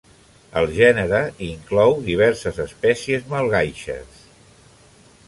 [0.61, 4.25] El gènere inclou diverses espècies malgaixes.